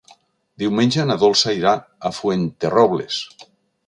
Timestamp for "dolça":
1.23-1.53